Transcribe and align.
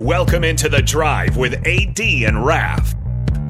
Welcome 0.00 0.44
into 0.44 0.70
the 0.70 0.80
drive 0.80 1.36
with 1.36 1.52
AD 1.66 2.00
and 2.00 2.42
Raf. 2.46 2.94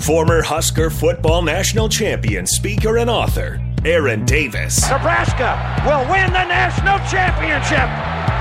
Former 0.00 0.42
Husker 0.42 0.91
football 0.91 1.42
national 1.42 1.88
champion, 1.88 2.44
speaker, 2.44 2.98
and 2.98 3.08
author, 3.08 3.62
Aaron 3.84 4.25
Davis. 4.25 4.83
Nebraska 4.91 5.55
will 5.86 6.02
win 6.10 6.27
the 6.33 6.42
national 6.42 6.98
championship. 7.06 7.86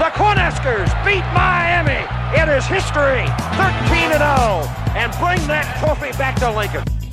The 0.01 0.09
Cornhuskers 0.17 0.89
beat 1.05 1.21
Miami. 1.35 2.01
It 2.35 2.49
is 2.49 2.65
history, 2.65 3.27
13 3.61 4.09
0, 4.09 4.65
and 4.97 5.11
bring 5.19 5.47
that 5.47 5.77
trophy 5.79 6.11
back 6.17 6.35
to 6.39 6.49
Lincoln 6.49 6.98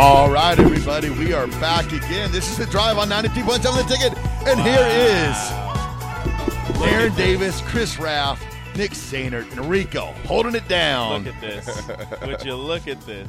All 0.00 0.30
right, 0.30 0.56
everybody, 0.56 1.10
we 1.10 1.32
are 1.32 1.48
back 1.48 1.86
again. 1.92 2.30
This 2.30 2.48
is 2.52 2.56
the 2.56 2.66
drive 2.66 2.98
on 2.98 3.08
93.7 3.08 3.62
The 3.62 3.82
Ticket, 3.96 4.16
and 4.46 4.60
here 4.60 4.86
is 4.86 5.36
Aaron 6.82 7.12
Davis, 7.16 7.60
Chris 7.62 7.98
Raff, 7.98 8.40
Nick 8.76 8.92
Sainert, 8.92 9.50
and 9.50 9.68
Rico 9.68 10.12
holding 10.24 10.54
it 10.54 10.68
down. 10.68 11.24
Look 11.24 11.34
at 11.34 11.40
this. 11.40 11.88
Would 12.24 12.44
you 12.44 12.54
look 12.54 12.86
at 12.86 13.00
this? 13.06 13.28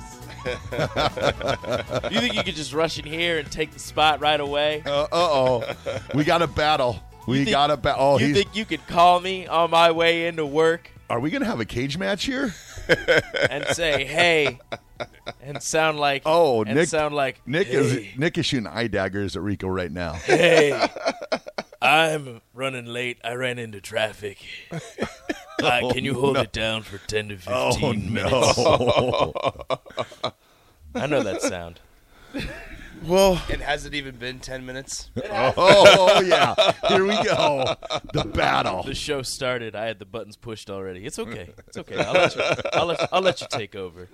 you 2.11 2.19
think 2.19 2.35
you 2.35 2.43
could 2.43 2.55
just 2.55 2.71
rush 2.71 2.99
in 2.99 3.05
here 3.05 3.39
and 3.39 3.51
take 3.51 3.71
the 3.71 3.79
spot 3.79 4.21
right 4.21 4.39
away? 4.39 4.83
Uh 4.85 5.07
oh. 5.11 5.63
We 6.13 6.23
got 6.23 6.43
a 6.43 6.47
battle. 6.47 6.99
We 7.25 7.45
think- 7.45 7.49
got 7.49 7.71
a 7.71 7.77
battle. 7.77 8.03
Oh, 8.03 8.19
you 8.19 8.31
think 8.35 8.55
you 8.55 8.65
could 8.65 8.85
call 8.85 9.19
me 9.19 9.47
on 9.47 9.71
my 9.71 9.89
way 9.89 10.27
into 10.27 10.45
work 10.45 10.91
Are 11.09 11.19
we 11.19 11.31
going 11.31 11.41
to 11.41 11.47
have 11.47 11.59
a 11.59 11.65
cage 11.65 11.97
match 11.97 12.25
here? 12.25 12.53
and 13.49 13.65
say, 13.67 14.05
"Hey," 14.05 14.59
and 15.41 15.61
sound 15.61 15.99
like 15.99 16.21
Oh, 16.25 16.61
and 16.63 16.75
Nick- 16.75 16.89
sound 16.89 17.15
like 17.15 17.41
Nick 17.47 17.67
hey, 17.67 17.73
is 17.77 18.17
Nick 18.17 18.37
is 18.37 18.45
shooting 18.45 18.67
eye 18.67 18.87
daggers 18.87 19.35
at 19.35 19.41
Rico 19.41 19.67
right 19.67 19.91
now. 19.91 20.13
Hey, 20.25 20.87
I'm 21.81 22.41
running 22.53 22.85
late. 22.85 23.17
I 23.23 23.33
ran 23.33 23.57
into 23.57 23.79
traffic. 23.81 24.37
Uh, 25.61 25.91
can 25.93 26.03
you 26.05 26.13
hold 26.13 26.37
it 26.37 26.51
down 26.51 26.83
for 26.83 26.97
ten 27.07 27.29
to 27.29 27.37
fifteen 27.37 28.13
minutes? 28.13 28.53
Oh, 28.57 29.33
no. 30.23 30.31
I 30.95 31.05
know 31.07 31.23
that 31.23 31.41
sound. 31.41 31.79
Well, 33.05 33.41
It 33.49 33.61
hasn't 33.61 33.93
even 33.93 34.15
been 34.15 34.39
10 34.39 34.65
minutes. 34.65 35.09
oh 35.31 36.21
yeah. 36.25 36.55
Here 36.87 37.05
we 37.05 37.21
go. 37.23 37.75
The 38.13 38.23
battle. 38.25 38.83
The 38.83 38.95
show 38.95 39.21
started. 39.21 39.75
I 39.75 39.85
had 39.85 39.99
the 39.99 40.05
buttons 40.05 40.35
pushed 40.35 40.69
already. 40.69 41.05
It's 41.05 41.19
okay. 41.19 41.49
It's 41.67 41.77
okay. 41.77 41.97
I'll 41.97 42.13
let 42.13 42.35
you. 42.35 42.41
I'll 42.73 42.85
let, 42.85 43.13
I'll 43.13 43.21
let 43.21 43.41
you 43.41 43.47
take 43.49 43.75
over. 43.75 44.09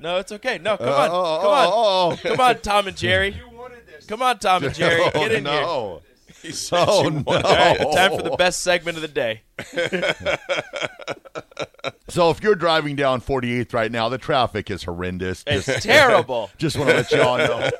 No, 0.00 0.18
it's 0.18 0.32
okay. 0.32 0.58
No, 0.58 0.76
come 0.76 0.88
on, 0.88 1.10
Oh, 1.10 1.14
oh 1.14 1.38
come 1.40 1.50
on, 1.50 1.66
oh, 1.66 2.12
oh. 2.12 2.16
come 2.36 2.40
on, 2.40 2.60
Tom 2.60 2.86
and 2.88 2.96
Jerry. 2.96 3.40
Come 4.06 4.22
on, 4.22 4.38
Tom 4.38 4.64
and 4.64 4.74
Jerry. 4.74 5.02
Oh, 5.14 5.20
Get 5.20 5.32
in 5.32 5.46
here. 5.46 5.62
No. 6.42 6.48
He 6.48 6.52
said 6.52 6.84
Oh, 6.88 7.04
you 7.04 7.10
no. 7.10 7.22
wanted- 7.26 7.44
All 7.46 7.54
right, 7.54 7.92
time 7.94 8.16
for 8.16 8.22
the 8.22 8.36
best 8.36 8.62
segment 8.62 8.96
of 8.96 9.02
the 9.02 9.08
day. 9.08 9.42
So 12.10 12.30
if 12.30 12.42
you're 12.42 12.54
driving 12.54 12.96
down 12.96 13.20
48th 13.20 13.74
right 13.74 13.92
now, 13.92 14.08
the 14.08 14.16
traffic 14.16 14.70
is 14.70 14.82
horrendous. 14.84 15.44
It's 15.46 15.66
Just, 15.66 15.82
terrible. 15.82 16.50
just 16.58 16.76
want 16.78 16.88
to 16.90 16.96
let 16.96 17.12
you 17.12 17.20
all 17.20 17.36
know. 17.36 17.70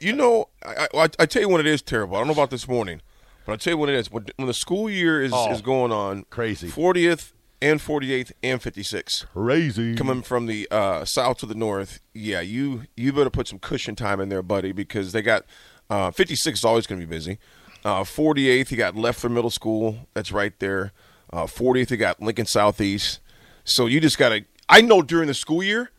You 0.00 0.12
know, 0.14 0.48
I, 0.64 0.88
I, 0.94 1.08
I 1.20 1.26
tell 1.26 1.42
you 1.42 1.48
when 1.48 1.60
it 1.60 1.66
is 1.66 1.80
terrible. 1.80 2.16
I 2.16 2.20
don't 2.20 2.26
know 2.26 2.32
about 2.32 2.50
this 2.50 2.66
morning, 2.66 3.00
but 3.46 3.52
I 3.52 3.56
tell 3.56 3.72
you 3.74 3.78
when 3.78 3.88
it 3.88 3.94
is. 3.94 4.10
When, 4.10 4.26
when 4.36 4.48
the 4.48 4.54
school 4.54 4.90
year 4.90 5.22
is, 5.22 5.30
Oh, 5.32 5.52
is 5.52 5.62
going 5.62 5.92
on, 5.92 6.24
crazy. 6.28 6.68
40th 6.68 7.32
and 7.62 7.78
48th 7.80 8.32
and 8.42 8.60
56 8.60 9.26
Crazy. 9.32 9.94
coming 9.94 10.22
from 10.22 10.46
the 10.46 10.66
uh, 10.72 11.04
south 11.04 11.38
to 11.38 11.46
the 11.46 11.54
north. 11.54 12.00
Yeah, 12.12 12.40
you 12.40 12.82
you 12.96 13.12
better 13.12 13.30
put 13.30 13.46
some 13.48 13.60
cushion 13.60 13.94
time 13.94 14.20
in 14.20 14.28
there, 14.28 14.42
buddy, 14.42 14.72
because 14.72 15.12
they 15.12 15.22
got 15.22 15.44
uh, 15.90 16.10
56 16.10 16.58
is 16.60 16.64
always 16.64 16.86
going 16.86 17.00
to 17.00 17.06
be 17.06 17.10
busy. 17.10 17.38
Uh, 17.84 18.02
48th, 18.02 18.70
you 18.70 18.76
got 18.76 18.94
Lefler 18.94 19.30
Middle 19.30 19.50
School. 19.50 20.06
That's 20.14 20.32
right 20.32 20.58
there. 20.58 20.92
Uh, 21.32 21.44
40th, 21.44 21.90
you 21.90 21.96
got 21.96 22.20
Lincoln 22.22 22.46
Southeast. 22.46 23.20
So 23.64 23.86
you 23.86 24.00
just 24.00 24.18
got 24.18 24.30
to. 24.30 24.44
I 24.68 24.80
know 24.80 25.02
during 25.02 25.26
the 25.28 25.34
school 25.34 25.62
year, 25.62 25.90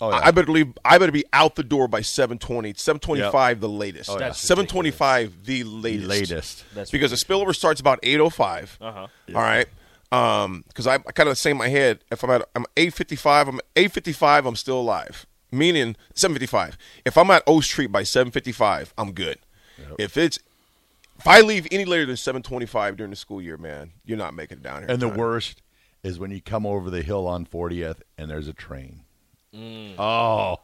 Oh, 0.00 0.10
yeah. 0.10 0.20
I 0.22 0.30
better 0.30 0.52
leave. 0.52 0.78
I 0.84 0.96
better 0.98 1.10
be 1.12 1.24
out 1.32 1.56
the 1.56 1.64
door 1.64 1.88
by 1.88 2.02
seven 2.02 2.38
twenty. 2.38 2.72
Seven 2.76 3.00
twenty-five, 3.00 3.60
the 3.60 3.68
latest. 3.68 4.08
Oh, 4.10 4.18
yeah. 4.18 4.30
Seven 4.32 4.66
twenty-five, 4.66 5.44
the 5.44 5.64
latest. 5.64 6.08
latest. 6.08 6.64
That's 6.74 6.90
because 6.90 7.10
the 7.10 7.16
spillover 7.16 7.54
starts 7.54 7.80
about 7.80 7.98
eight 8.04 8.20
oh 8.20 8.30
five. 8.30 8.78
Uh-huh. 8.80 9.08
All 9.34 9.42
right. 9.42 9.66
Um, 10.12 10.64
because 10.68 10.86
I, 10.86 10.94
I 10.94 10.98
kind 11.12 11.28
of 11.28 11.36
say 11.36 11.50
in 11.50 11.56
my 11.56 11.68
head, 11.68 11.98
if 12.12 12.22
I'm 12.22 12.30
at 12.30 12.48
I'm 12.54 12.64
eight 12.76 12.94
fifty-five, 12.94 13.48
I'm 13.48 13.60
eight 13.74 13.90
fifty-five, 13.90 14.46
I'm 14.46 14.54
still 14.56 14.78
alive. 14.80 15.26
Meaning 15.50 15.96
seven 16.14 16.34
fifty-five. 16.34 16.76
If 17.04 17.16
I'm 17.16 17.30
at 17.30 17.42
O 17.46 17.60
Street 17.60 17.86
by 17.92 18.02
seven 18.02 18.30
fifty-five, 18.30 18.92
I'm 18.98 19.12
good. 19.12 19.38
If 19.98 20.16
it's 20.16 20.38
if 21.18 21.26
I 21.26 21.40
leave 21.40 21.66
any 21.70 21.84
later 21.84 22.04
than 22.06 22.16
seven 22.16 22.42
twenty-five 22.42 22.96
during 22.96 23.10
the 23.10 23.16
school 23.16 23.40
year, 23.40 23.56
man, 23.56 23.92
you're 24.04 24.18
not 24.18 24.34
making 24.34 24.58
it 24.58 24.62
down 24.62 24.82
here. 24.82 24.90
And 24.90 25.00
the 25.00 25.08
time. 25.08 25.16
worst 25.18 25.62
is 26.02 26.18
when 26.18 26.30
you 26.30 26.40
come 26.40 26.64
over 26.66 26.90
the 26.90 27.02
hill 27.02 27.26
on 27.26 27.44
40th 27.44 28.02
and 28.16 28.30
there's 28.30 28.46
a 28.46 28.52
train. 28.52 29.00
Mm. 29.54 29.94
Oh, 29.98 30.56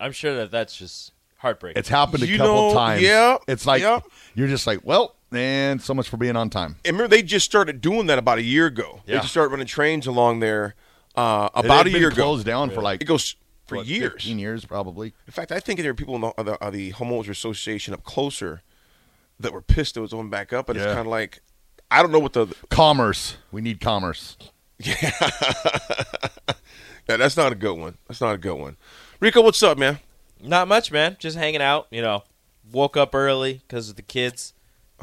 I'm 0.00 0.10
sure 0.12 0.34
that 0.36 0.50
that's 0.50 0.76
just 0.76 1.12
heartbreaking. 1.36 1.78
it's 1.78 1.88
happened 1.88 2.24
a 2.24 2.26
You 2.26 2.36
couple 2.38 2.70
know, 2.70 2.74
times. 2.74 3.00
yeah, 3.02 3.36
It's 3.46 3.64
like 3.66 3.80
yeah. 3.82 4.00
you're 4.34 4.48
just 4.48 4.66
like, 4.66 4.80
well, 4.82 5.14
man, 5.30 5.78
so 5.78 5.94
much 5.94 6.08
for 6.08 6.16
being 6.16 6.34
on 6.36 6.50
time. 6.50 6.76
And 6.84 6.96
remember, 6.96 7.08
they 7.14 7.22
just 7.22 7.44
started 7.46 7.80
doing 7.80 8.06
that 8.06 8.18
about 8.18 8.38
a 8.38 8.42
year 8.42 8.66
ago. 8.66 9.02
They 9.06 9.14
just 9.14 9.30
started 9.30 9.50
running 9.50 9.66
trains 9.68 10.06
along 10.08 10.40
there 10.40 10.74
uh, 11.14 11.48
It 11.54 11.64
about 11.66 11.78
had 11.78 11.86
a 11.86 11.90
been 11.90 12.00
year 12.00 12.08
ago. 12.08 12.16
closed 12.22 12.44
down 12.46 12.70
for 12.70 12.82
like 12.82 13.02
It 13.02 13.04
goes 13.06 13.36
for 13.66 13.76
what, 13.78 13.86
years. 13.86 14.12
15 14.12 14.38
years 14.38 14.64
probably. 14.64 15.12
In 15.26 15.32
fact, 15.32 15.52
I 15.52 15.60
think 15.60 15.80
there 15.80 15.90
are 15.90 15.94
people 15.94 16.14
in 16.16 16.20
the, 16.22 16.28
uh, 16.38 16.42
the, 16.42 16.64
uh, 16.64 16.70
the 16.70 16.92
homeowners 16.92 17.28
association 17.30 17.94
up 17.94 18.02
closer 18.04 18.62
that 19.40 19.52
were 19.52 19.62
pissed 19.62 19.96
it 19.96 20.00
was 20.00 20.12
going 20.12 20.30
back 20.30 20.52
up, 20.52 20.68
and 20.68 20.78
Yeah. 20.78 20.84
it's 20.86 20.94
kind 20.94 21.06
of 21.06 21.10
like 21.10 21.40
I 21.90 22.00
don't 22.02 22.10
know 22.12 22.18
what 22.18 22.32
the 22.32 22.46
Commerce. 22.70 23.36
We 23.50 23.60
need 23.60 23.80
commerce. 23.80 24.36
yeah. 24.78 25.10
that's 27.06 27.36
not 27.36 27.52
a 27.52 27.54
good 27.54 27.76
one. 27.78 27.98
That's 28.08 28.20
not 28.20 28.34
a 28.34 28.38
good 28.38 28.54
one. 28.56 28.76
Rico, 29.20 29.42
what's 29.42 29.62
up, 29.62 29.78
man? 29.78 29.98
Not 30.40 30.68
much, 30.68 30.90
man. 30.90 31.16
Just 31.18 31.36
hanging 31.36 31.62
out. 31.62 31.86
You 31.90 32.02
know, 32.02 32.24
woke 32.72 32.96
up 32.96 33.14
early 33.14 33.62
because 33.66 33.88
of 33.90 33.96
the 33.96 34.02
kids. 34.02 34.54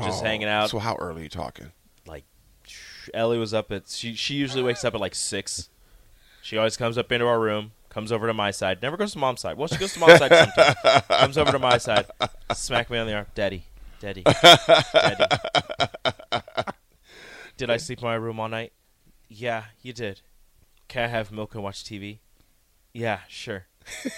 Just 0.01 0.21
Oh, 0.21 0.25
hanging 0.25 0.47
out. 0.47 0.69
So 0.69 0.79
how 0.79 0.95
early 0.95 1.21
are 1.21 1.23
you 1.23 1.29
talking? 1.29 1.71
like 2.07 2.23
Ellie 3.13 3.37
was 3.37 3.53
up 3.53 3.71
at 3.71 3.87
she 3.89 4.15
she 4.15 4.33
usually 4.35 4.63
wakes 4.63 4.83
up 4.85 4.93
at 4.95 4.99
like 5.01 5.15
six. 5.15 5.69
She 6.41 6.57
always 6.57 6.77
comes 6.77 6.97
up 6.97 7.11
into 7.11 7.25
our 7.27 7.39
room, 7.39 7.71
comes 7.89 8.11
over 8.11 8.27
to 8.27 8.33
my 8.33 8.51
side, 8.51 8.81
never 8.81 8.97
goes 8.97 9.13
to 9.13 9.19
mom's 9.19 9.41
side. 9.41 9.57
Well, 9.57 9.67
she 9.67 9.77
goes 9.77 9.93
to 9.93 9.99
mom's 9.99 10.19
side 10.19 10.31
sometimes. 10.31 11.05
Comes 11.07 11.37
over 11.37 11.51
to 11.51 11.59
my 11.59 11.77
side, 11.77 12.05
smack 12.53 12.89
me 12.89 12.97
on 12.97 13.07
the 13.07 13.13
arm, 13.13 13.25
Daddy, 13.35 13.63
Daddy, 13.99 14.23
Daddy. 14.23 15.25
Did 17.57 17.69
I 17.69 17.77
sleep 17.77 17.99
in 17.99 18.05
my 18.05 18.15
room 18.15 18.39
all 18.39 18.47
night? 18.47 18.71
Yeah, 19.27 19.65
you 19.81 19.93
did. 19.93 20.21
Can 20.87 21.03
I 21.03 21.07
have 21.07 21.31
milk 21.31 21.53
and 21.55 21.63
watch 21.63 21.83
TV? 21.83 22.19
Yeah, 22.93 23.19
sure. 23.27 23.65
so 24.03 24.17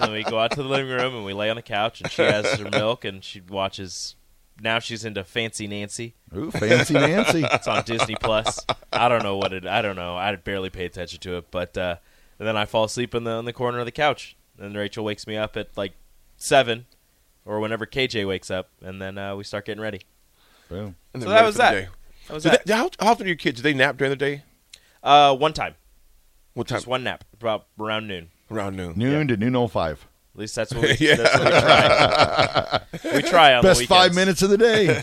then 0.00 0.12
we 0.12 0.22
go 0.24 0.38
out 0.38 0.50
to 0.52 0.62
the 0.62 0.68
living 0.68 0.88
room 0.88 1.14
and 1.14 1.24
we 1.24 1.32
lay 1.32 1.50
on 1.50 1.56
the 1.56 1.62
couch 1.62 2.00
and 2.00 2.10
she 2.10 2.22
has 2.22 2.58
her 2.58 2.70
milk 2.70 3.04
and 3.04 3.24
she 3.24 3.40
watches. 3.40 4.16
Now 4.60 4.78
she's 4.78 5.04
into 5.04 5.24
Fancy 5.24 5.66
Nancy. 5.66 6.14
Ooh, 6.36 6.50
Fancy 6.50 6.94
Nancy. 6.94 7.44
It's 7.52 7.66
on 7.68 7.82
Disney 7.84 8.14
Plus. 8.16 8.64
I 8.92 9.08
don't 9.08 9.22
know 9.22 9.36
what 9.36 9.52
it. 9.52 9.66
I 9.66 9.82
don't 9.82 9.96
know. 9.96 10.16
I 10.16 10.34
barely 10.36 10.70
pay 10.70 10.84
attention 10.84 11.20
to 11.20 11.36
it, 11.38 11.50
but 11.50 11.76
uh, 11.76 11.96
and 12.38 12.46
then 12.46 12.56
I 12.56 12.64
fall 12.64 12.84
asleep 12.84 13.14
in 13.14 13.24
the 13.24 13.32
in 13.38 13.44
the 13.44 13.52
corner 13.52 13.78
of 13.80 13.84
the 13.86 13.92
couch. 13.92 14.36
And 14.58 14.76
Rachel 14.76 15.04
wakes 15.04 15.26
me 15.26 15.36
up 15.36 15.56
at 15.56 15.76
like 15.76 15.92
seven, 16.36 16.86
or 17.44 17.58
whenever 17.60 17.84
KJ 17.86 18.26
wakes 18.28 18.50
up, 18.50 18.68
and 18.80 19.02
then 19.02 19.18
uh, 19.18 19.34
we 19.34 19.42
start 19.44 19.64
getting 19.66 19.82
ready. 19.82 20.00
Boom. 20.68 20.94
And 21.12 21.22
So 21.22 21.28
then 21.28 21.36
that 21.36 21.44
was 21.44 21.56
that. 21.56 21.70
day. 21.72 21.88
That 22.28 22.34
was 22.34 22.42
Do 22.44 22.50
that. 22.50 22.64
they- 22.64 22.74
how, 22.74 22.90
how 23.00 23.10
often 23.10 23.24
do 23.24 23.30
your 23.30 23.36
kids? 23.36 23.56
Do 23.58 23.62
they 23.64 23.74
nap 23.74 23.96
during 23.96 24.10
the 24.10 24.16
day? 24.16 24.42
Uh, 25.02 25.36
one 25.36 25.52
time, 25.52 25.74
What 26.54 26.68
time? 26.68 26.76
just 26.76 26.86
one 26.86 27.04
nap, 27.04 27.24
about 27.34 27.66
around 27.78 28.06
noon. 28.08 28.30
Around 28.50 28.76
noon. 28.76 28.94
Noon 28.96 29.28
to 29.28 29.36
noon 29.36 29.68
05. 29.68 30.06
At 30.34 30.40
least 30.40 30.54
that's 30.56 30.74
what 30.74 30.82
we, 30.82 30.96
Yeah. 31.06 31.16
that's 31.16 31.38
what 31.38 31.44
we 33.02 33.10
try. 33.10 33.14
we 33.16 33.22
try 33.22 33.54
on 33.54 33.62
Best 33.62 33.80
the 33.80 33.86
five 33.86 34.14
minutes 34.14 34.42
of 34.42 34.50
the 34.50 34.58
day. 34.58 34.86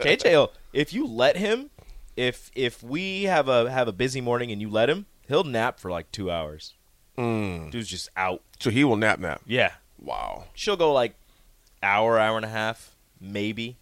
KJ, 0.00 0.48
if 0.72 0.92
you 0.92 1.06
let 1.06 1.36
him, 1.36 1.70
if 2.16 2.50
if 2.54 2.82
we 2.82 3.24
have 3.24 3.48
a 3.48 3.70
have 3.70 3.88
a 3.88 3.92
busy 3.92 4.20
morning 4.20 4.50
and 4.52 4.60
you 4.60 4.70
let 4.70 4.88
him, 4.88 5.06
he'll 5.28 5.44
nap 5.44 5.80
for 5.80 5.90
like 5.90 6.10
two 6.12 6.30
hours. 6.30 6.74
Mm. 7.18 7.70
Dude's 7.70 7.88
just 7.88 8.08
out. 8.16 8.42
So 8.60 8.70
he 8.70 8.84
will 8.84 8.96
nap 8.96 9.18
nap. 9.18 9.40
Yeah, 9.46 9.72
Wow. 9.98 10.44
she'll 10.54 10.76
go 10.76 10.92
like 10.92 11.14
hour, 11.82 12.18
hour 12.18 12.36
and 12.36 12.44
a 12.44 12.48
half, 12.50 12.94
maybe. 13.20 13.76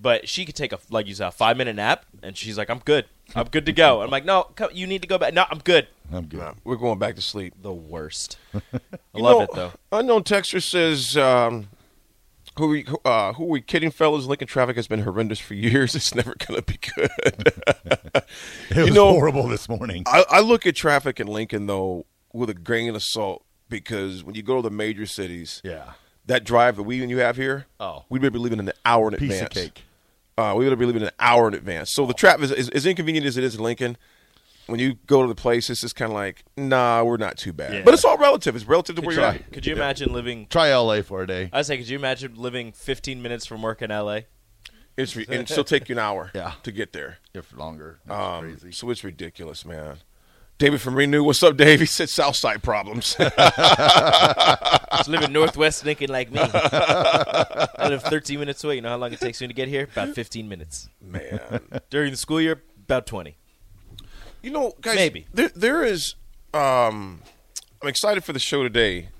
But 0.00 0.28
she 0.28 0.44
could 0.44 0.54
take 0.54 0.72
a 0.72 0.78
like 0.90 1.06
you 1.08 1.14
said 1.14 1.26
a 1.26 1.30
five 1.32 1.56
minute 1.56 1.74
nap, 1.76 2.06
and 2.22 2.36
she's 2.36 2.56
like, 2.56 2.70
"I'm 2.70 2.78
good, 2.78 3.06
I'm 3.34 3.46
good 3.48 3.66
to 3.66 3.72
go." 3.72 4.00
I'm 4.02 4.10
like, 4.10 4.24
"No, 4.24 4.44
come, 4.54 4.70
you 4.72 4.86
need 4.86 5.02
to 5.02 5.08
go 5.08 5.18
back." 5.18 5.34
No, 5.34 5.44
I'm 5.50 5.58
good. 5.58 5.88
I'm 6.12 6.26
good. 6.26 6.38
Nah, 6.38 6.54
we're 6.64 6.76
going 6.76 6.98
back 7.00 7.16
to 7.16 7.22
sleep. 7.22 7.54
The 7.60 7.72
worst. 7.72 8.38
I 8.54 8.60
love 9.14 9.38
know, 9.38 9.42
it 9.42 9.50
though. 9.54 9.72
Unknown 9.90 10.22
texter 10.22 10.62
says, 10.62 11.16
um, 11.16 11.68
"Who 12.58 12.68
we 12.68 12.86
uh, 13.04 13.32
who 13.32 13.46
we 13.46 13.60
kidding, 13.60 13.90
fellas? 13.90 14.26
Lincoln 14.26 14.46
traffic 14.46 14.76
has 14.76 14.86
been 14.86 15.02
horrendous 15.02 15.40
for 15.40 15.54
years. 15.54 15.94
It's 15.96 16.14
never 16.14 16.34
going 16.36 16.60
to 16.60 16.62
be 16.62 16.78
good." 16.94 17.10
It 18.70 18.76
was 18.76 18.94
know- 18.94 19.10
horrible 19.10 19.48
this 19.48 19.68
morning. 19.68 20.04
I, 20.06 20.24
I 20.30 20.40
look 20.40 20.66
at 20.66 20.76
traffic 20.76 21.18
in 21.20 21.26
Lincoln 21.26 21.66
though 21.66 22.06
with 22.32 22.50
a 22.50 22.54
grain 22.54 22.94
of 22.94 23.02
salt 23.02 23.44
because 23.68 24.22
when 24.22 24.34
you 24.34 24.42
go 24.42 24.56
to 24.56 24.62
the 24.62 24.70
major 24.70 25.06
cities, 25.06 25.60
Yeah. 25.64 25.92
that 26.26 26.44
drive 26.44 26.76
that 26.76 26.82
we 26.84 27.00
and 27.02 27.10
you 27.10 27.18
have 27.18 27.36
here, 27.36 27.66
Oh. 27.80 28.04
we 28.08 28.18
better 28.18 28.30
be 28.32 28.38
leaving 28.38 28.60
an 28.60 28.70
hour 28.84 29.08
in 29.08 29.14
Piece 29.16 29.32
advance. 29.40 29.56
of 29.56 29.62
cake. 29.74 29.84
Uh, 30.38 30.54
we 30.54 30.64
better 30.64 30.76
be 30.76 30.86
leaving 30.86 31.02
an 31.02 31.10
hour 31.18 31.48
in 31.48 31.54
advance. 31.54 31.92
So 31.92 32.06
the 32.06 32.14
traffic 32.14 32.44
is 32.44 32.52
as, 32.52 32.68
as 32.70 32.86
inconvenient 32.86 33.26
as 33.26 33.36
it 33.36 33.42
is 33.44 33.56
in 33.56 33.62
Lincoln. 33.62 33.96
When 34.66 34.78
you 34.78 34.94
go 35.06 35.22
to 35.22 35.28
the 35.28 35.34
place, 35.34 35.68
it's 35.70 35.80
just 35.80 35.96
kind 35.96 36.10
of 36.12 36.14
like, 36.14 36.44
nah, 36.56 37.02
we're 37.02 37.16
not 37.16 37.38
too 37.38 37.52
bad. 37.54 37.72
Yeah. 37.72 37.82
But 37.84 37.94
it's 37.94 38.04
all 38.04 38.18
relative. 38.18 38.54
It's 38.54 38.66
relative 38.66 38.96
to 38.96 39.02
where 39.02 39.14
Could 39.16 39.20
you're 39.20 39.30
at. 39.30 39.52
could 39.52 39.66
you 39.66 39.74
imagine 39.74 40.12
living? 40.12 40.46
Try 40.48 40.74
LA 40.74 41.00
for 41.02 41.22
a 41.22 41.26
day. 41.26 41.48
I 41.52 41.62
say, 41.62 41.78
could 41.78 41.88
you 41.88 41.98
imagine 41.98 42.34
living 42.36 42.72
15 42.72 43.20
minutes 43.22 43.46
from 43.46 43.62
work 43.62 43.80
in 43.82 43.90
LA? 43.90 44.20
It's 44.96 45.16
re- 45.16 45.26
and 45.28 45.48
still 45.48 45.64
take 45.64 45.88
you 45.88 45.94
an 45.94 45.98
hour 46.00 46.30
Yeah. 46.34 46.52
to 46.64 46.70
get 46.72 46.92
there. 46.92 47.18
If 47.32 47.56
longer. 47.56 47.98
That's 48.04 48.20
Um, 48.20 48.40
crazy. 48.42 48.72
So 48.72 48.90
it's 48.90 49.02
ridiculous, 49.02 49.64
man. 49.64 49.96
David 50.58 50.80
from 50.80 50.96
Renew, 50.96 51.22
what's 51.22 51.40
up, 51.44 51.56
Dave? 51.56 51.78
He 51.78 51.86
said 51.86 52.08
Southside 52.08 52.64
problems. 52.64 53.14
Just 53.16 55.08
living 55.08 55.32
Northwest 55.32 55.84
Lincoln 55.84 56.10
like 56.10 56.32
me. 56.32 56.40
I 56.42 57.86
live 57.88 58.02
13 58.02 58.40
minutes 58.40 58.64
away. 58.64 58.74
You 58.74 58.80
know 58.80 58.88
how 58.88 58.96
long 58.96 59.12
it 59.12 59.20
takes 59.20 59.40
me 59.40 59.46
to 59.46 59.54
get 59.54 59.68
here? 59.68 59.84
About 59.84 60.16
15 60.16 60.48
minutes. 60.48 60.88
man. 61.00 61.60
During 61.90 62.10
the 62.10 62.16
school 62.16 62.40
year, 62.40 62.60
about 62.84 63.06
20. 63.06 63.36
You 64.42 64.50
know, 64.50 64.72
guys, 64.80 64.96
Maybe. 64.96 65.26
there 65.32 65.50
there 65.54 65.84
is. 65.84 66.14
Um, 66.52 67.22
I'm 67.80 67.88
excited 67.88 68.24
for 68.24 68.32
the 68.32 68.38
show 68.40 68.62
today. 68.64 69.10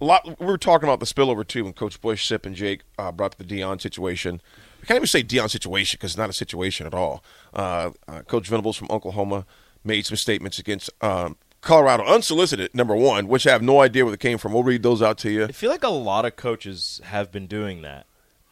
A 0.00 0.04
lot. 0.04 0.40
We 0.40 0.46
were 0.46 0.58
talking 0.58 0.88
about 0.88 0.98
the 1.00 1.06
spillover 1.06 1.46
too 1.46 1.64
when 1.64 1.72
Coach 1.74 2.00
Bush, 2.00 2.26
Sip, 2.26 2.44
and 2.46 2.56
Jake 2.56 2.82
uh, 2.98 3.12
brought 3.12 3.34
up 3.34 3.38
the 3.38 3.44
Deion 3.44 3.80
situation. 3.80 4.40
I 4.82 4.86
can't 4.86 4.96
even 4.96 5.06
say 5.06 5.22
Deion 5.22 5.48
situation 5.50 5.96
because 5.98 6.12
it's 6.12 6.18
not 6.18 6.30
a 6.30 6.32
situation 6.32 6.86
at 6.86 6.94
all. 6.94 7.22
Uh, 7.54 7.90
uh, 8.08 8.22
Coach 8.22 8.48
Venables 8.48 8.76
from 8.76 8.88
Oklahoma 8.90 9.46
made 9.84 10.06
some 10.06 10.16
statements 10.16 10.58
against 10.58 10.90
um, 11.00 11.36
Colorado, 11.60 12.04
unsolicited. 12.04 12.74
Number 12.74 12.94
one, 12.96 13.28
which 13.28 13.46
I 13.46 13.52
have 13.52 13.62
no 13.62 13.80
idea 13.80 14.04
where 14.04 14.14
it 14.14 14.20
came 14.20 14.38
from. 14.38 14.52
We'll 14.52 14.64
read 14.64 14.82
those 14.82 15.00
out 15.02 15.18
to 15.18 15.30
you. 15.30 15.44
I 15.44 15.52
feel 15.52 15.70
like 15.70 15.84
a 15.84 15.88
lot 15.88 16.24
of 16.24 16.36
coaches 16.36 17.00
have 17.04 17.30
been 17.30 17.46
doing 17.46 17.82
that. 17.82 18.06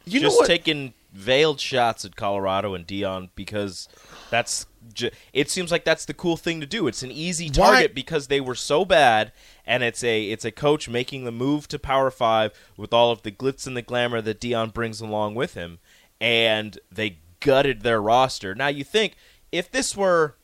You 0.05 0.19
know 0.19 0.27
Just 0.27 0.39
what? 0.39 0.47
taking 0.47 0.93
veiled 1.13 1.59
shots 1.59 2.05
at 2.05 2.15
Colorado 2.15 2.73
and 2.73 2.87
Deion 2.87 3.29
because 3.35 3.87
that's 4.29 4.65
ju- 4.93 5.11
it 5.33 5.49
seems 5.49 5.71
like 5.71 5.83
that's 5.83 6.05
the 6.05 6.13
cool 6.13 6.37
thing 6.37 6.59
to 6.61 6.65
do. 6.65 6.87
It's 6.87 7.03
an 7.03 7.11
easy 7.11 7.47
Why- 7.49 7.71
target 7.71 7.93
because 7.93 8.27
they 8.27 8.41
were 8.41 8.55
so 8.55 8.85
bad 8.85 9.31
and 9.67 9.83
it's 9.83 10.03
a 10.03 10.23
it's 10.23 10.45
a 10.45 10.51
coach 10.51 10.87
making 10.89 11.25
the 11.25 11.31
move 11.31 11.67
to 11.67 11.77
Power 11.77 12.09
5 12.09 12.51
with 12.77 12.93
all 12.93 13.11
of 13.11 13.21
the 13.23 13.31
glitz 13.31 13.67
and 13.67 13.75
the 13.77 13.81
glamour 13.81 14.21
that 14.21 14.39
Deion 14.41 14.73
brings 14.73 15.01
along 15.01 15.35
with 15.35 15.53
him 15.53 15.79
and 16.19 16.79
they 16.91 17.17
gutted 17.41 17.81
their 17.81 18.01
roster. 18.01 18.55
Now 18.55 18.67
you 18.69 18.83
think 18.83 19.15
if 19.51 19.69
this 19.69 19.95
were 19.95 20.35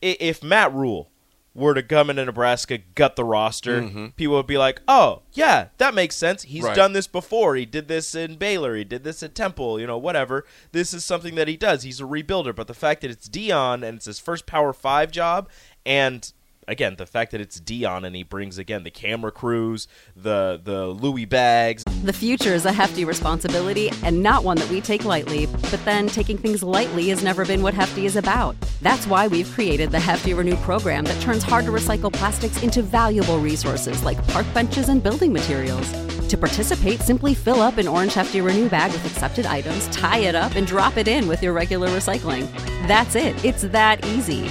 if 0.00 0.42
Matt 0.42 0.72
Rhule 0.72 1.10
were 1.54 1.74
to 1.74 1.82
come 1.82 2.08
into 2.08 2.24
Nebraska, 2.24 2.78
gut 2.78 3.16
the 3.16 3.24
roster, 3.24 3.82
mm-hmm. 3.82 4.06
people 4.08 4.36
would 4.36 4.46
be 4.46 4.58
like, 4.58 4.80
"Oh, 4.86 5.22
yeah, 5.32 5.68
that 5.78 5.94
makes 5.94 6.14
sense. 6.14 6.44
He's 6.44 6.62
Right. 6.62 6.76
done 6.76 6.92
this 6.92 7.08
before. 7.08 7.56
He 7.56 7.66
did 7.66 7.88
this 7.88 8.14
in 8.14 8.36
Baylor. 8.36 8.76
He 8.76 8.84
did 8.84 9.02
this 9.02 9.22
at 9.22 9.34
Temple. 9.34 9.80
You 9.80 9.86
know, 9.86 9.98
whatever. 9.98 10.44
This 10.72 10.94
is 10.94 11.04
something 11.04 11.34
that 11.34 11.48
he 11.48 11.56
does. 11.56 11.82
He's 11.82 12.00
a 12.00 12.04
rebuilder. 12.04 12.54
But 12.54 12.68
the 12.68 12.74
fact 12.74 13.00
that 13.00 13.10
it's 13.10 13.28
Deion 13.28 13.82
and 13.86 13.96
it's 13.96 14.06
his 14.06 14.20
first 14.20 14.46
Power 14.46 14.72
Five 14.72 15.10
job, 15.10 15.48
and 15.84 16.32
again, 16.68 16.96
the 16.96 17.06
fact 17.06 17.32
that 17.32 17.40
it's 17.40 17.60
Deion 17.60 18.06
and 18.06 18.14
he 18.14 18.22
brings 18.22 18.58
again 18.58 18.84
the 18.84 18.90
camera 18.90 19.32
crews, 19.32 19.88
the 20.14 20.60
the 20.62 20.86
Louis 20.86 21.24
bags, 21.24 21.82
The 22.04 22.12
future 22.12 22.54
is 22.54 22.64
a 22.64 22.72
hefty 22.72 23.04
responsibility 23.04 23.90
and 24.04 24.22
not 24.22 24.44
one 24.44 24.58
that 24.58 24.68
we 24.70 24.80
take 24.80 25.04
lightly, 25.04 25.46
but 25.46 25.84
then 25.84 26.06
taking 26.06 26.38
things 26.38 26.62
lightly 26.62 27.08
has 27.08 27.24
never 27.24 27.44
been 27.44 27.62
what 27.62 27.74
Hefty 27.74 28.06
is 28.06 28.16
about. 28.16 28.54
That's 28.82 29.06
why 29.06 29.26
we've 29.26 29.50
created 29.50 29.90
the 29.90 29.98
Hefty 29.98 30.34
Renew 30.34 30.56
program 30.56 31.04
that 31.04 31.20
turns 31.22 31.42
hard 31.42 31.64
to 31.64 31.72
recycle 31.72 32.12
plastics 32.12 32.62
into 32.62 32.82
valuable 32.82 33.38
resources 33.40 34.04
like 34.04 34.24
park 34.28 34.46
benches 34.54 34.88
and 34.88 35.02
building 35.02 35.32
materials. 35.32 35.90
To 36.28 36.36
participate, 36.36 37.00
simply 37.00 37.32
fill 37.34 37.62
up 37.62 37.78
an 37.78 37.88
orange 37.88 38.14
Hefty 38.14 38.42
Renew 38.42 38.68
bag 38.68 38.92
with 38.92 39.06
accepted 39.06 39.46
items, 39.46 39.88
tie 39.88 40.18
it 40.18 40.34
up, 40.34 40.54
and 40.56 40.66
drop 40.66 40.98
it 40.98 41.08
in 41.08 41.26
with 41.26 41.42
your 41.42 41.54
regular 41.54 41.88
recycling. 41.88 42.46
That's 42.86 43.14
it. 43.14 43.42
It's 43.44 43.62
that 43.62 44.04
easy. 44.06 44.50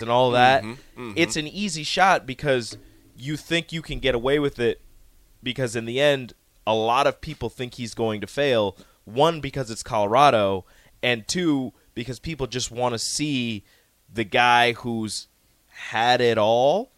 And 0.00 0.10
all 0.10 0.30
that, 0.32 0.62
Mm-hmm, 0.62 1.12
it's 1.16 1.36
an 1.36 1.46
easy 1.46 1.82
shot 1.82 2.26
because 2.26 2.76
you 3.16 3.36
think 3.36 3.72
you 3.72 3.82
can 3.82 3.98
get 3.98 4.14
away 4.14 4.38
with 4.38 4.58
it 4.58 4.80
because 5.42 5.76
in 5.76 5.84
the 5.86 6.00
end, 6.00 6.34
a 6.66 6.74
lot 6.74 7.06
of 7.06 7.20
people 7.20 7.48
think 7.48 7.74
he's 7.74 7.94
going 7.94 8.20
to 8.20 8.26
fail. 8.26 8.76
One, 9.04 9.40
because 9.40 9.70
it's 9.70 9.82
Colorado, 9.82 10.64
and 11.02 11.26
two, 11.28 11.72
because 11.94 12.18
people 12.18 12.46
just 12.46 12.70
want 12.70 12.94
to 12.94 12.98
see 12.98 13.64
the 14.12 14.24
guy 14.24 14.72
who's 14.72 15.28
had 15.68 16.20
it 16.20 16.36
all 16.38 16.90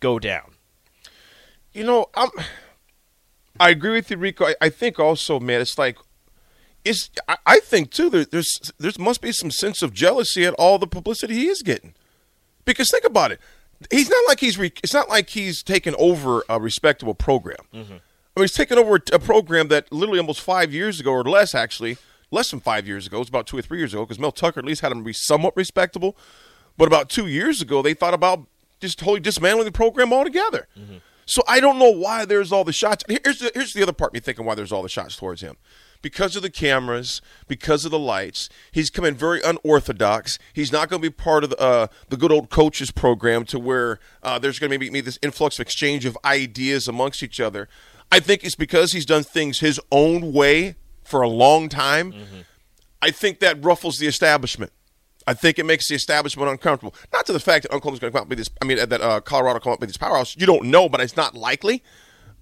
go 0.00 0.18
down. 0.18 0.52
You 1.72 1.84
know, 1.84 2.06
I'm. 2.14 2.30
I 3.58 3.70
agree 3.70 3.92
with 3.92 4.10
you, 4.10 4.16
Rico. 4.16 4.46
I, 4.46 4.54
I 4.60 4.68
think 4.70 4.98
also, 4.98 5.38
man, 5.40 5.60
it's 5.60 5.78
like, 5.78 5.98
it's. 6.84 7.10
I, 7.28 7.36
I 7.46 7.60
think 7.60 7.90
too. 7.90 8.10
There, 8.10 8.24
there's 8.24 8.72
there 8.78 8.92
must 8.98 9.20
be 9.22 9.32
some 9.32 9.50
sense 9.50 9.82
of 9.82 9.94
jealousy 9.94 10.44
at 10.44 10.54
all 10.54 10.78
the 10.78 10.86
publicity 10.86 11.34
he 11.34 11.48
is 11.48 11.62
getting, 11.62 11.94
because 12.64 12.90
think 12.90 13.04
about 13.04 13.32
it. 13.32 13.40
He's 13.90 14.10
not 14.10 14.22
like 14.28 14.40
he's. 14.40 14.58
Re, 14.58 14.72
it's 14.82 14.92
not 14.92 15.08
like 15.08 15.30
he's 15.30 15.62
taken 15.62 15.94
over 15.98 16.44
a 16.48 16.60
respectable 16.60 17.14
program. 17.14 17.64
Mm-hmm. 17.72 17.92
I 17.92 18.40
mean, 18.40 18.44
he's 18.44 18.52
taken 18.52 18.78
over 18.78 19.00
a 19.12 19.18
program 19.18 19.68
that 19.68 19.90
literally 19.90 20.20
almost 20.20 20.40
five 20.40 20.72
years 20.72 21.00
ago, 21.00 21.12
or 21.12 21.24
less, 21.24 21.54
actually, 21.54 21.96
less 22.30 22.50
than 22.50 22.60
five 22.60 22.86
years 22.86 23.06
ago. 23.06 23.16
It 23.16 23.20
was 23.20 23.28
about 23.28 23.46
two 23.46 23.58
or 23.58 23.62
three 23.62 23.78
years 23.78 23.92
ago, 23.92 24.04
because 24.04 24.18
Mel 24.18 24.32
Tucker 24.32 24.60
at 24.60 24.66
least 24.66 24.82
had 24.82 24.92
him 24.92 25.02
be 25.02 25.12
somewhat 25.12 25.56
respectable. 25.56 26.16
But 26.76 26.86
about 26.88 27.08
two 27.08 27.26
years 27.26 27.60
ago, 27.60 27.82
they 27.82 27.94
thought 27.94 28.14
about 28.14 28.46
just 28.80 28.98
totally 28.98 29.20
dismantling 29.20 29.66
the 29.66 29.72
program 29.72 30.12
altogether. 30.12 30.68
Mm-hmm. 30.78 30.98
So 31.26 31.42
I 31.46 31.60
don't 31.60 31.78
know 31.78 31.90
why 31.90 32.24
there's 32.24 32.52
all 32.52 32.64
the 32.64 32.72
shots. 32.72 33.04
Here's 33.08 33.38
the, 33.38 33.52
here's 33.54 33.72
the 33.72 33.82
other 33.82 33.92
part 33.92 34.12
me 34.12 34.20
thinking 34.20 34.44
why 34.44 34.54
there's 34.54 34.72
all 34.72 34.82
the 34.82 34.88
shots 34.88 35.16
towards 35.16 35.40
him. 35.40 35.56
Because 36.02 36.34
of 36.34 36.42
the 36.42 36.50
cameras, 36.50 37.20
because 37.46 37.84
of 37.84 37.90
the 37.90 37.98
lights, 37.98 38.48
he's 38.72 38.88
coming 38.88 39.14
very 39.14 39.42
unorthodox. 39.42 40.38
He's 40.52 40.72
not 40.72 40.88
going 40.88 41.02
to 41.02 41.10
be 41.10 41.14
part 41.14 41.44
of 41.44 41.50
the, 41.50 41.58
uh, 41.60 41.86
the 42.08 42.16
good 42.16 42.32
old 42.32 42.48
coaches 42.48 42.90
program 42.90 43.44
to 43.46 43.58
where 43.58 44.00
uh, 44.22 44.38
there's 44.38 44.58
going 44.58 44.70
to 44.70 44.78
maybe 44.78 44.88
be 44.88 45.02
this 45.02 45.18
influx 45.22 45.58
of 45.58 45.62
exchange 45.62 46.06
of 46.06 46.16
ideas 46.24 46.88
amongst 46.88 47.22
each 47.22 47.38
other. 47.38 47.68
I 48.10 48.20
think 48.20 48.44
it's 48.44 48.54
because 48.54 48.92
he's 48.92 49.06
done 49.06 49.22
things 49.22 49.60
his 49.60 49.78
own 49.92 50.32
way 50.32 50.76
for 51.04 51.22
a 51.22 51.28
long 51.28 51.68
time. 51.68 52.14
I 53.02 53.10
think 53.10 53.40
that 53.40 53.62
ruffles 53.64 53.98
the 53.98 54.06
establishment. 54.06 54.72
I 55.26 55.34
think 55.34 55.58
it 55.58 55.64
makes 55.66 55.88
the 55.88 55.94
establishment 55.94 56.50
uncomfortable. 56.50 56.94
Not 57.12 57.26
to 57.26 57.32
the 57.32 57.40
fact 57.40 57.62
that 57.64 57.72
Uncle 57.72 57.90
Oklahoma's 57.90 58.00
going 58.00 58.12
to 58.12 58.18
come 58.18 58.22
up 58.24 58.28
with 58.28 58.38
this. 58.38 58.50
I 58.60 58.64
mean, 58.64 58.78
that 58.78 59.00
uh, 59.00 59.20
Colorado 59.20 59.60
come 59.60 59.72
up 59.72 59.80
with 59.80 59.88
this 59.88 59.96
powerhouse. 59.96 60.34
You 60.36 60.46
don't 60.46 60.64
know, 60.64 60.88
but 60.88 61.00
it's 61.00 61.16
not 61.16 61.34
likely. 61.34 61.82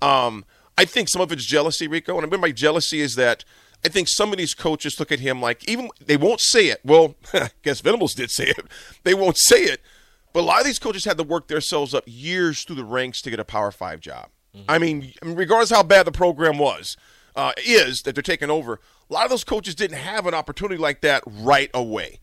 Um, 0.00 0.45
I 0.78 0.85
think 0.85 1.08
some 1.08 1.20
of 1.20 1.32
it's 1.32 1.44
jealousy, 1.44 1.88
Rico. 1.88 2.16
And 2.16 2.25
I 2.25 2.30
mean 2.30 2.40
by 2.40 2.52
jealousy 2.52 3.00
is 3.00 3.16
that 3.16 3.44
I 3.85 3.88
think 3.88 4.08
some 4.08 4.32
of 4.32 4.38
these 4.38 4.54
coaches 4.54 4.99
look 4.99 5.11
at 5.12 5.20
him 5.20 5.42
like 5.42 5.68
even 5.68 5.90
they 6.04 6.16
won't 6.16 6.40
say 6.40 6.68
it. 6.68 6.80
Well, 6.85 7.16
I 7.35 7.50
guess 7.62 7.80
Venables 7.80 8.14
did 8.14 8.30
say 8.30 8.49
it. 8.49 8.64
They 9.02 9.14
won't 9.14 9.37
say 9.38 9.62
it. 9.62 9.80
But 10.32 10.40
a 10.40 10.47
lot 10.47 10.61
of 10.61 10.66
these 10.66 10.78
coaches 10.78 11.04
had 11.04 11.16
to 11.16 11.25
work 11.25 11.49
themselves 11.49 11.94
up 11.94 12.04
years 12.06 12.62
through 12.62 12.76
the 12.76 12.85
ranks 12.85 13.20
to 13.23 13.30
get 13.30 13.40
a 13.40 13.44
Power 13.44 13.70
Five 13.70 14.00
job. 14.00 14.28
I 14.68 14.78
mean, 14.78 15.12
regardless 15.23 15.70
how 15.70 15.85
bad 15.85 16.04
the 16.04 16.12
program 16.12 16.58
was, 16.58 16.97
uh, 17.37 17.52
is 17.64 18.02
that 18.04 18.14
they're 18.16 18.23
taking 18.23 18.50
over. 18.50 18.80
A 19.08 19.12
lot 19.12 19.25
of 19.25 19.30
those 19.30 19.44
coaches 19.44 19.76
didn't 19.76 19.99
have 19.99 20.26
an 20.26 20.35
opportunity 20.35 20.80
like 20.80 21.00
that 21.02 21.23
right 21.26 21.70
away. 21.73 22.18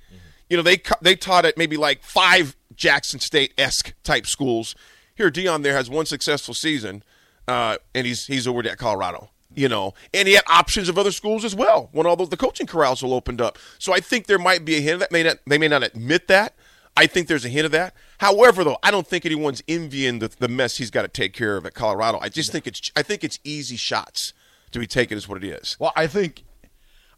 You 0.50 0.58
know, 0.58 0.64
they 0.64 0.82
they 1.02 1.16
taught 1.16 1.46
at 1.46 1.58
maybe 1.58 1.78
like 1.78 2.04
five 2.04 2.56
Jackson 2.76 3.20
State 3.20 3.54
esque 3.58 3.94
type 4.04 4.28
schools. 4.28 4.76
Here, 5.16 5.32
Deion 5.32 5.64
there 5.64 5.76
has 5.76 5.90
one 5.90 6.06
successful 6.06 6.54
season, 6.54 7.04
uh, 7.48 7.78
and 7.94 8.08
he's 8.08 8.26
he's 8.28 8.48
over 8.48 8.68
at 8.68 8.78
Colorado. 8.78 9.30
You 9.54 9.70
know, 9.70 9.94
and 10.14 10.28
he 10.28 10.34
had 10.34 10.44
options 10.50 10.90
of 10.90 10.98
other 10.98 11.14
schools 11.14 11.46
as 11.46 11.56
well 11.56 11.88
when 11.94 12.06
all 12.06 12.18
those 12.18 12.28
the 12.28 12.36
coaching 12.36 12.68
corrals 12.68 13.02
all 13.02 13.14
opened 13.14 13.40
up. 13.40 13.58
So 13.80 13.94
I 13.94 14.02
think 14.02 14.28
there 14.28 14.40
might 14.40 14.66
be 14.66 14.76
a 14.76 14.82
hint 14.82 14.96
of 14.96 15.00
that. 15.00 15.12
May 15.14 15.24
not, 15.24 15.38
they 15.48 15.58
may 15.58 15.70
not 15.70 15.82
admit 15.82 16.28
that. 16.28 16.56
I 16.98 17.08
think 17.08 17.28
there's 17.28 17.46
a 17.46 17.50
hint 17.50 17.66
of 17.66 17.72
that. 17.72 17.94
However, 18.20 18.64
though, 18.64 18.78
I 18.84 18.92
don't 18.92 19.08
think 19.08 19.26
anyone's 19.26 19.64
envying 19.68 20.20
the, 20.20 20.28
the 20.28 20.48
mess 20.48 20.78
he's 20.78 20.92
got 20.92 21.04
to 21.04 21.08
take 21.08 21.34
care 21.34 21.56
of 21.56 21.66
at 21.66 21.74
Colorado. 21.74 22.20
I 22.22 22.30
just 22.30 22.52
think 22.52 22.68
it's 22.68 22.92
I 22.98 23.02
think 23.02 23.24
it's 23.24 23.40
easy 23.44 23.78
shots 23.78 24.34
to 24.72 24.80
be 24.80 24.88
taken 24.88 25.18
is 25.18 25.28
what 25.28 25.42
it 25.42 25.48
is. 25.48 25.78
Well, 25.80 25.94
I 25.96 26.08
think, 26.08 26.44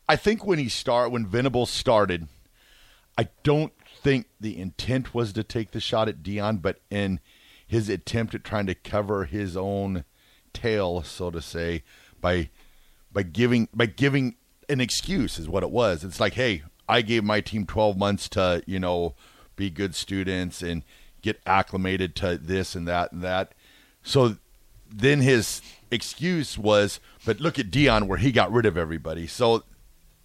I 0.07 0.15
think 0.15 0.45
when 0.45 0.59
he 0.59 0.69
start 0.69 1.11
when 1.11 1.25
Venables 1.25 1.71
started, 1.71 2.27
I 3.17 3.29
don't 3.43 3.73
think 4.03 4.27
the 4.39 4.59
intent 4.59 5.13
was 5.13 5.33
to 5.33 5.43
take 5.43 5.71
the 5.71 5.79
shot 5.79 6.07
at 6.07 6.21
Deion, 6.21 6.61
but 6.61 6.81
in 6.91 7.19
his 7.65 7.89
attempt 7.89 8.35
at 8.35 8.43
trying 8.43 8.67
to 8.67 8.75
cover 8.75 9.25
his 9.25 9.57
own 9.57 10.05
tail, 10.57 11.03
so 11.03 11.29
to 11.31 11.41
say, 11.41 11.83
by 12.21 12.49
by 13.11 13.23
giving 13.23 13.69
by 13.73 13.85
giving 13.85 14.35
an 14.69 14.81
excuse 14.81 15.39
is 15.39 15.47
what 15.47 15.63
it 15.63 15.71
was. 15.71 16.03
It's 16.03 16.19
like, 16.19 16.33
hey, 16.33 16.63
I 16.89 17.01
gave 17.01 17.23
my 17.23 17.41
team 17.41 17.65
twelve 17.65 17.97
months 17.97 18.27
to 18.29 18.63
you 18.65 18.79
know 18.79 19.15
be 19.55 19.69
good 19.69 19.95
students 19.95 20.61
and 20.61 20.83
get 21.21 21.39
acclimated 21.45 22.15
to 22.17 22.37
this 22.37 22.75
and 22.75 22.87
that 22.87 23.11
and 23.11 23.21
that. 23.23 23.53
So 24.03 24.37
then 24.89 25.21
his 25.21 25.61
excuse 25.91 26.57
was, 26.57 26.99
but 27.25 27.39
look 27.39 27.59
at 27.59 27.71
Deion 27.71 28.07
where 28.07 28.17
he 28.17 28.31
got 28.31 28.51
rid 28.51 28.65
of 28.65 28.77
everybody. 28.77 29.27
So 29.27 29.63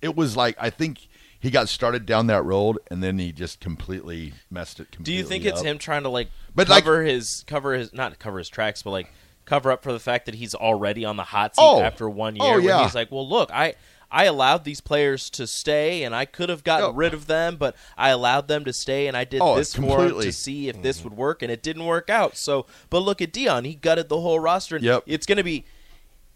it 0.00 0.16
was 0.16 0.36
like 0.36 0.56
I 0.60 0.70
think 0.70 1.08
he 1.40 1.50
got 1.50 1.68
started 1.68 2.06
down 2.06 2.28
that 2.28 2.44
road 2.44 2.78
and 2.90 3.02
then 3.02 3.18
he 3.18 3.32
just 3.32 3.58
completely 3.58 4.34
messed 4.50 4.78
it. 4.80 4.88
Do 5.02 5.12
you 5.12 5.24
think 5.24 5.44
it's 5.44 5.62
him 5.62 5.78
trying 5.78 6.04
to 6.04 6.08
like 6.08 6.28
But, 6.54 6.68
like- 6.68 6.84
cover 6.84 7.02
his 7.02 7.44
cover 7.46 7.74
his 7.74 7.92
not 7.92 8.18
cover 8.18 8.38
his 8.38 8.48
tracks, 8.48 8.82
but 8.82 8.90
like 8.90 9.12
cover 9.44 9.70
up 9.70 9.82
for 9.82 9.92
the 9.92 10.00
fact 10.00 10.26
that 10.26 10.34
he's 10.36 10.54
already 10.54 11.04
on 11.04 11.16
the 11.16 11.24
hot 11.24 11.56
seat 11.56 11.62
Oh. 11.62 11.80
after 11.80 12.08
one 12.08 12.36
oh, 12.40 12.44
year? 12.46 12.54
Oh, 12.54 12.58
yeah. 12.58 12.82
he's 12.84 12.94
like, 12.94 13.10
well, 13.10 13.28
look, 13.28 13.50
I 13.52 13.74
I 14.14 14.24
allowed 14.24 14.64
these 14.64 14.82
players 14.82 15.30
to 15.30 15.46
stay, 15.46 16.02
and 16.04 16.14
I 16.14 16.26
could 16.26 16.50
have 16.50 16.62
gotten 16.64 16.90
Oh. 16.90 16.92
rid 16.92 17.14
of 17.14 17.26
them, 17.28 17.56
but 17.56 17.74
I 17.96 18.10
allowed 18.10 18.46
them 18.46 18.62
to 18.66 18.72
stay, 18.72 19.06
and 19.06 19.16
I 19.16 19.24
did 19.24 19.40
Oh, 19.40 19.56
this 19.56 19.74
for 19.74 19.80
completely. 19.80 20.26
to 20.26 20.32
see 20.32 20.68
if 20.68 20.82
this 20.82 20.98
mm-hmm. 20.98 21.08
would 21.08 21.16
work, 21.18 21.42
and 21.42 21.50
it 21.50 21.62
didn't 21.62 21.86
work 21.86 22.10
out. 22.10 22.36
So, 22.36 22.66
but 22.90 22.98
look 23.00 23.22
at 23.22 23.32
Deion; 23.32 23.64
he 23.64 23.74
gutted 23.74 24.10
the 24.10 24.20
whole 24.20 24.38
roster. 24.38 24.76
And 24.76 24.84
Yep. 24.84 25.04
it's 25.06 25.24
gonna 25.24 25.42
be, 25.44 25.64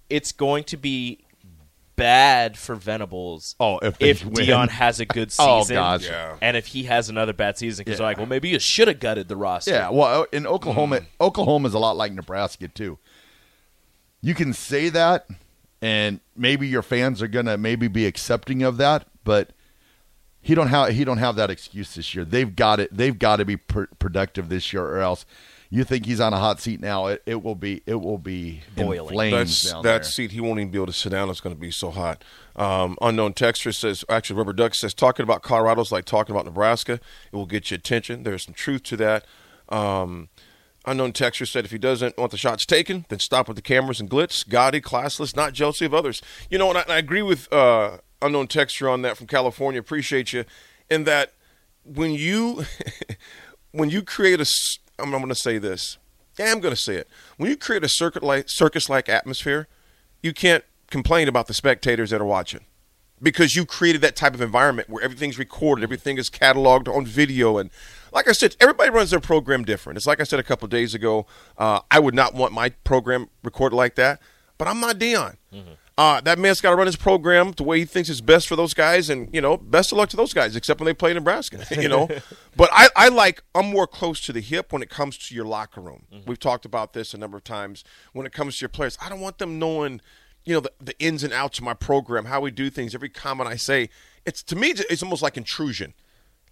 it's 0.08 0.32
going 0.32 0.64
to 0.64 0.78
be 0.78 1.18
bad 1.96 2.56
for 2.56 2.74
Venables. 2.74 3.56
Oh, 3.58 3.78
if 3.80 3.96
if. 4.00 4.22
Deion 4.22 4.68
has 4.68 5.00
a 5.00 5.06
good 5.18 5.32
season, 5.32 5.76
Oh. 5.78 5.98
Yeah. 6.00 6.36
and 6.40 6.56
if 6.56 6.66
he 6.68 6.84
has 6.84 7.08
another 7.08 7.32
bad 7.32 7.58
season, 7.58 7.82
because 7.84 7.94
Yeah. 7.94 8.04
they're 8.04 8.06
like, 8.06 8.16
well, 8.18 8.26
maybe 8.26 8.48
you 8.50 8.58
should 8.60 8.88
have 8.88 9.00
gutted 9.00 9.28
the 9.28 9.36
roster. 9.36 9.70
Yeah, 9.72 9.90
well, 9.90 10.22
uh, 10.22 10.26
in 10.32 10.46
Oklahoma, 10.46 11.00
Mm. 11.00 11.06
Oklahoma 11.20 11.68
is 11.68 11.74
a 11.74 11.78
lot 11.78 11.96
like 11.96 12.12
Nebraska 12.12 12.68
too. 12.68 12.98
You 14.20 14.34
can 14.34 14.52
say 14.52 14.88
that, 14.90 15.26
and 15.82 16.20
maybe 16.36 16.66
your 16.68 16.82
fans 16.82 17.20
are 17.22 17.28
gonna 17.28 17.56
maybe 17.56 17.88
be 17.88 18.06
accepting 18.06 18.62
of 18.62 18.76
that, 18.78 19.06
but 19.24 19.50
he 20.40 20.54
don't 20.54 20.68
have 20.68 20.90
he 20.90 21.04
don't 21.04 21.18
have 21.18 21.36
that 21.36 21.50
excuse 21.50 21.94
this 21.94 22.14
year. 22.14 22.24
They've 22.24 22.54
got 22.54 22.80
it. 22.80 22.96
They've 22.96 23.18
got 23.18 23.36
to 23.36 23.44
be 23.44 23.56
pr- 23.56 23.84
productive 23.98 24.48
this 24.48 24.72
year, 24.72 24.84
or 24.84 24.98
else 25.00 25.26
you 25.70 25.84
think 25.84 26.06
he's 26.06 26.20
on 26.20 26.32
a 26.32 26.38
hot 26.38 26.60
seat 26.60 26.80
now. 26.80 27.06
It, 27.06 27.22
it 27.26 27.42
will 27.42 27.54
be 27.54 27.82
it 27.86 27.96
will 27.96 28.18
be 28.18 28.62
Boiling. 28.76 29.08
flames 29.14 29.32
That's 29.62 29.72
down 29.72 29.82
that 29.82 30.02
there. 30.02 30.02
seat. 30.04 30.30
He 30.32 30.40
won't 30.40 30.58
even 30.60 30.70
be 30.70 30.78
able 30.78 30.86
to 30.86 30.92
sit 30.92 31.10
down. 31.10 31.28
It's 31.30 31.40
going 31.40 31.54
to 31.54 31.60
be 31.60 31.70
so 31.70 31.90
hot. 31.90 32.22
Um, 32.54 32.96
unknown 33.02 33.32
texture 33.34 33.72
says, 33.72 34.04
actually, 34.08 34.36
Rubber 34.36 34.52
Duck 34.52 34.74
says, 34.74 34.94
talking 34.94 35.24
about 35.24 35.42
Colorado's 35.42 35.92
like 35.92 36.04
talking 36.04 36.34
about 36.34 36.44
Nebraska. 36.46 36.94
It 36.94 37.36
will 37.36 37.46
get 37.46 37.70
you 37.70 37.74
attention. 37.74 38.22
There's 38.22 38.44
some 38.44 38.54
truth 38.54 38.82
to 38.84 38.96
that. 38.98 39.24
Um, 39.68 40.28
unknown 40.86 41.12
texture 41.12 41.44
said, 41.46 41.64
if 41.64 41.70
he 41.72 41.78
doesn't 41.78 42.16
want 42.16 42.30
the 42.30 42.38
shots 42.38 42.64
taken, 42.64 43.04
then 43.08 43.18
stop 43.18 43.48
with 43.48 43.56
the 43.56 43.62
cameras 43.62 44.00
and 44.00 44.08
glitz. 44.08 44.48
Gaudy, 44.48 44.80
classless, 44.80 45.34
not 45.36 45.52
jealousy 45.52 45.84
of 45.84 45.92
others. 45.92 46.22
You 46.48 46.58
know, 46.58 46.68
and 46.68 46.78
I, 46.78 46.82
and 46.82 46.92
I 46.92 46.98
agree 46.98 47.22
with 47.22 47.52
uh, 47.52 47.98
unknown 48.22 48.46
texture 48.46 48.88
on 48.88 49.02
that 49.02 49.16
from 49.16 49.26
California. 49.26 49.80
Appreciate 49.80 50.32
you. 50.32 50.44
In 50.88 51.04
that, 51.04 51.32
when 51.84 52.12
you 52.12 52.64
when 53.72 53.90
you 53.90 54.02
create 54.02 54.38
a, 54.38 54.42
s- 54.42 54.78
I'm, 54.98 55.10
going 55.10 55.28
to 55.28 55.34
say 55.34 55.58
this. 55.58 55.98
Yeah, 56.38 56.52
I'm 56.52 56.60
going 56.60 56.74
to 56.74 56.80
say 56.80 56.96
it. 56.96 57.08
When 57.36 57.50
you 57.50 57.56
create 57.56 57.84
a 57.84 57.88
circuit 57.88 58.22
like 58.22 58.48
circus 58.48 58.88
like 58.88 59.08
atmosphere, 59.08 59.68
you 60.22 60.32
can't 60.32 60.64
complain 60.90 61.28
about 61.28 61.46
the 61.46 61.54
spectators 61.54 62.10
that 62.10 62.20
are 62.20 62.26
watching 62.26 62.60
because 63.20 63.56
you 63.56 63.64
created 63.64 64.00
that 64.02 64.16
type 64.16 64.34
of 64.34 64.40
environment 64.40 64.90
where 64.90 65.02
everything's 65.02 65.38
recorded, 65.38 65.82
everything 65.82 66.18
is 66.18 66.28
cataloged 66.28 66.94
on 66.94 67.06
video, 67.06 67.58
and 67.58 67.70
like 68.12 68.28
I 68.28 68.32
said, 68.32 68.56
everybody 68.60 68.90
runs 68.90 69.10
their 69.10 69.20
program 69.20 69.64
different. 69.64 69.96
It's 69.96 70.06
like 70.06 70.20
I 70.20 70.24
said 70.24 70.38
a 70.38 70.42
couple 70.42 70.68
days 70.68 70.94
ago. 70.94 71.26
Uh, 71.58 71.80
I 71.90 71.98
would 71.98 72.14
not 72.14 72.34
want 72.34 72.52
my 72.52 72.70
program 72.70 73.28
recorded 73.42 73.76
like 73.76 73.94
that, 73.96 74.20
but 74.58 74.68
I'm 74.68 74.80
not 74.80 74.98
Deion. 74.98 75.36
Uh, 75.98 76.20
that 76.20 76.38
man's 76.38 76.60
got 76.60 76.70
to 76.70 76.76
run 76.76 76.86
his 76.86 76.96
program 76.96 77.52
the 77.52 77.62
way 77.62 77.78
he 77.78 77.86
thinks 77.86 78.10
is 78.10 78.20
best 78.20 78.46
for 78.46 78.54
those 78.54 78.74
guys, 78.74 79.08
and 79.08 79.30
you 79.34 79.40
know, 79.40 79.56
best 79.56 79.92
of 79.92 79.98
luck 79.98 80.10
to 80.10 80.16
those 80.16 80.34
guys, 80.34 80.54
except 80.54 80.78
when 80.78 80.84
they 80.84 80.92
play 80.92 81.14
Nebraska. 81.14 81.64
You 81.80 81.88
know, 81.88 82.06
but 82.56 82.68
I, 82.72 82.88
I 82.94 83.08
like 83.08 83.42
I'm 83.54 83.66
more 83.66 83.86
close 83.86 84.20
to 84.26 84.32
the 84.32 84.40
hip 84.42 84.72
when 84.74 84.82
it 84.82 84.90
comes 84.90 85.16
to 85.16 85.34
your 85.34 85.46
locker 85.46 85.80
room. 85.80 86.04
We've 86.26 86.38
talked 86.38 86.66
about 86.66 86.92
this 86.92 87.14
a 87.14 87.18
number 87.18 87.38
of 87.38 87.44
times. 87.44 87.82
When 88.12 88.26
it 88.26 88.32
comes 88.32 88.58
to 88.58 88.62
your 88.62 88.68
players, 88.68 88.98
I 89.00 89.08
don't 89.08 89.20
want 89.20 89.38
them 89.38 89.58
knowing, 89.58 90.02
you 90.44 90.52
know, 90.52 90.60
the, 90.60 90.72
the 90.80 90.98
ins 90.98 91.24
and 91.24 91.32
outs 91.32 91.58
of 91.58 91.64
my 91.64 91.72
program, 91.74 92.26
how 92.26 92.42
we 92.42 92.50
do 92.50 92.68
things, 92.68 92.94
every 92.94 93.08
comment 93.08 93.48
I 93.48 93.56
say. 93.56 93.88
It's 94.26 94.42
to 94.44 94.56
me, 94.56 94.74
it's 94.76 95.02
almost 95.02 95.22
like 95.22 95.38
intrusion. 95.38 95.94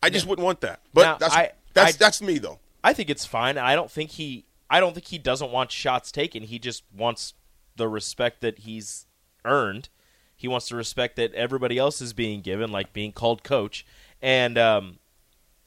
I 0.02 0.08
just 0.08 0.26
wouldn't 0.26 0.44
want 0.44 0.62
that. 0.62 0.80
But 0.94 1.02
Now, 1.02 1.16
that's 1.18 1.34
I- 1.34 1.52
that's 1.74 1.94
I- 1.94 1.98
that's 1.98 2.22
me 2.22 2.38
though. 2.38 2.60
I 2.82 2.92
think 2.94 3.10
it's 3.10 3.26
fine. 3.26 3.58
I 3.58 3.74
don't 3.74 3.90
think 3.90 4.12
he. 4.12 4.46
I 4.70 4.80
don't 4.80 4.94
think 4.94 5.06
he 5.06 5.18
doesn't 5.18 5.50
want 5.50 5.70
shots 5.70 6.10
taken. 6.12 6.42
He 6.44 6.58
just 6.58 6.82
wants 6.96 7.34
the 7.76 7.88
respect 7.88 8.40
that 8.40 8.60
he's 8.60 9.06
earned. 9.44 9.88
He 10.36 10.48
wants 10.48 10.68
the 10.68 10.76
respect 10.76 11.16
that 11.16 11.32
everybody 11.34 11.78
else 11.78 12.00
is 12.00 12.12
being 12.12 12.40
given, 12.40 12.70
like 12.70 12.92
being 12.92 13.12
called 13.12 13.42
coach. 13.42 13.86
And 14.20 14.58
um, 14.58 14.98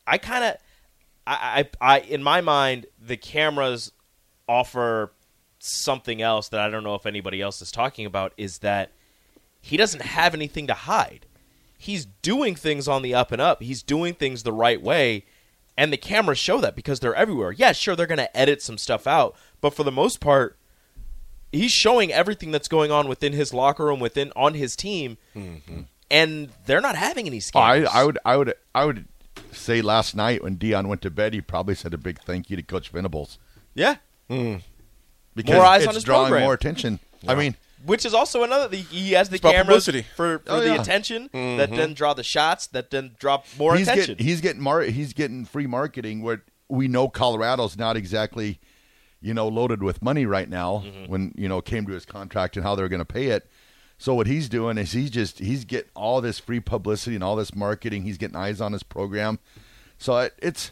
I 0.05 0.17
kind 0.17 0.43
of, 0.43 0.57
I, 1.25 1.65
I, 1.81 1.95
I, 1.95 1.99
in 1.99 2.21
my 2.21 2.41
mind, 2.41 2.85
the 3.01 3.17
cameras 3.17 3.91
offer 4.47 5.13
something 5.59 6.21
else 6.21 6.49
that 6.49 6.59
I 6.59 6.69
don't 6.69 6.83
know 6.83 6.95
if 6.95 7.05
anybody 7.05 7.41
else 7.41 7.61
is 7.61 7.71
talking 7.71 8.05
about. 8.05 8.33
Is 8.37 8.59
that 8.59 8.91
he 9.61 9.77
doesn't 9.77 10.01
have 10.01 10.33
anything 10.33 10.67
to 10.67 10.73
hide. 10.73 11.25
He's 11.77 12.05
doing 12.05 12.55
things 12.55 12.87
on 12.87 13.01
the 13.01 13.13
up 13.13 13.31
and 13.31 13.41
up. 13.41 13.61
He's 13.61 13.83
doing 13.83 14.13
things 14.13 14.43
the 14.43 14.53
right 14.53 14.81
way, 14.81 15.25
and 15.77 15.93
the 15.93 15.97
cameras 15.97 16.39
show 16.39 16.59
that 16.61 16.75
because 16.75 16.99
they're 16.99 17.15
everywhere. 17.15 17.51
Yeah, 17.51 17.71
sure, 17.71 17.95
they're 17.95 18.07
going 18.07 18.17
to 18.17 18.37
edit 18.37 18.61
some 18.61 18.77
stuff 18.77 19.05
out, 19.05 19.35
but 19.61 19.73
for 19.73 19.83
the 19.83 19.91
most 19.91 20.19
part, 20.19 20.57
he's 21.51 21.71
showing 21.71 22.11
everything 22.11 22.51
that's 22.51 22.67
going 22.67 22.91
on 22.91 23.07
within 23.07 23.33
his 23.33 23.53
locker 23.53 23.85
room, 23.85 23.99
within 23.99 24.31
on 24.35 24.53
his 24.53 24.75
team, 24.75 25.17
mm-hmm. 25.35 25.81
and 26.11 26.49
they're 26.65 26.81
not 26.81 26.95
having 26.95 27.27
any 27.27 27.41
Oh, 27.53 27.59
I. 27.59 27.81
I 27.83 28.03
would, 28.03 28.19
I 28.25 28.37
would, 28.37 28.53
I 28.75 28.85
would 28.85 29.05
say 29.51 29.81
last 29.81 30.15
night 30.15 30.43
when 30.43 30.57
Deion 30.57 30.87
went 30.87 31.01
to 31.03 31.09
bed, 31.09 31.33
he 31.33 31.41
probably 31.41 31.75
said 31.75 31.93
a 31.93 31.97
big 31.97 32.19
thank 32.19 32.49
you 32.49 32.57
to 32.57 32.63
Coach 32.63 32.89
Venables 32.89 33.37
yeah, 33.73 33.97
hmm. 34.29 34.55
because 35.35 35.55
More 35.55 35.65
eyes 35.65 35.81
it's 35.81 35.87
on 35.89 35.95
his 35.95 36.03
drawing 36.03 36.27
program. 36.29 36.43
more 36.43 36.53
attention. 36.53 36.99
I 37.27 37.35
mean, 37.35 37.55
which 37.85 38.05
is 38.05 38.13
also 38.13 38.43
another. 38.43 38.75
He 38.75 39.11
has 39.11 39.29
the 39.29 39.37
about 39.37 39.53
cameras 39.53 39.85
publicity. 39.85 40.01
for, 40.15 40.39
for 40.39 40.43
Oh, 40.47 40.59
the 40.61 40.67
yeah. 40.73 40.81
attention 40.81 41.29
that 41.31 41.69
mm-hmm. 41.69 41.75
then 41.75 41.93
draw 41.93 42.13
the 42.13 42.23
shots 42.23 42.67
that 42.67 42.89
then 42.89 43.11
draw 43.19 43.41
more 43.57 43.75
he's 43.75 43.87
attention. 43.87 44.15
getting 44.15 44.25
he's 44.25 44.41
getting 44.41 44.61
mar- 44.61 44.81
he's 44.81 45.13
getting 45.13 45.45
free 45.45 45.67
marketing 45.67 46.21
where 46.23 46.43
we 46.69 46.87
know 46.87 47.07
Colorado's 47.07 47.77
not 47.77 47.95
exactly 47.95 48.59
you 49.21 49.33
know, 49.33 49.47
loaded 49.47 49.81
with 49.83 50.01
money 50.01 50.25
right 50.25 50.49
now 50.49 50.83
Mm-hmm. 50.85 51.11
when, 51.11 51.33
you 51.37 51.47
know, 51.49 51.61
came 51.61 51.85
to 51.87 51.93
his 51.93 52.05
contract 52.05 52.55
and 52.55 52.65
how 52.65 52.75
they're 52.75 52.89
going 52.89 52.99
to 52.99 53.05
pay 53.05 53.27
it. 53.27 53.49
So 53.97 54.13
what 54.13 54.27
he's 54.27 54.47
doing 54.47 54.77
is 54.77 54.91
he's 54.91 55.09
just 55.09 55.39
he's 55.39 55.65
getting 55.65 55.89
all 55.95 56.21
this 56.21 56.37
free 56.37 56.59
publicity 56.59 57.15
and 57.15 57.23
all 57.23 57.35
this 57.35 57.55
marketing. 57.55 58.03
He's 58.03 58.19
getting 58.19 58.35
eyes 58.35 58.61
on 58.61 58.71
his 58.73 58.83
program. 58.83 59.39
So 59.97 60.15
it, 60.19 60.33
it's 60.39 60.71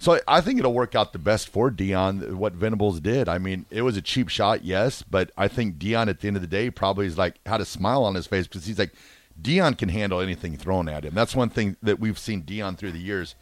so 0.00 0.18
I 0.26 0.40
think 0.40 0.58
it'll 0.58 0.74
work 0.74 0.96
out 0.96 1.12
the 1.12 1.18
best 1.20 1.48
for 1.48 1.70
Deion 1.70 2.34
what 2.34 2.54
Venables 2.54 2.98
did. 3.00 3.28
I 3.28 3.38
mean, 3.38 3.66
it 3.70 3.82
was 3.82 3.96
a 3.96 4.02
cheap 4.02 4.28
shot, 4.28 4.64
yes, 4.64 5.02
but 5.02 5.30
I 5.38 5.46
think 5.46 5.78
Deion 5.78 6.08
at 6.08 6.20
the 6.20 6.26
end 6.28 6.36
of 6.36 6.42
the 6.42 6.48
day 6.48 6.70
probably 6.70 7.06
is 7.06 7.16
like 7.16 7.36
had 7.46 7.60
a 7.60 7.64
smile 7.64 8.02
on 8.02 8.16
his 8.16 8.26
face 8.26 8.48
because 8.48 8.66
he's 8.66 8.80
like 8.80 8.92
Deion 9.40 9.78
can 9.78 9.88
handle 9.88 10.20
anything 10.20 10.56
thrown 10.56 10.88
at 10.88 11.04
him. 11.04 11.14
That's 11.14 11.36
one 11.36 11.50
thing 11.50 11.76
that 11.82 12.00
we've 12.00 12.18
seen 12.18 12.42
Deion 12.42 12.76
through 12.76 12.92
the 12.92 12.98
years. 12.98 13.36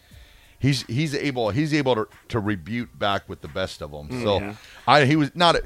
He's 0.64 0.82
he's 0.86 1.14
able 1.14 1.50
he's 1.50 1.74
able 1.74 1.94
to, 1.94 2.08
to 2.28 2.40
rebuke 2.40 2.98
back 2.98 3.28
with 3.28 3.42
the 3.42 3.48
best 3.48 3.82
of 3.82 3.90
them. 3.90 4.22
So 4.22 4.38
Yeah. 4.40 4.54
I 4.86 5.04
he 5.04 5.16
was 5.16 5.30
not. 5.34 5.56